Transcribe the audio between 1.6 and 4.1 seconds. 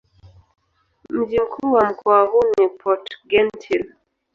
wa mkoa huu ni Port-Gentil.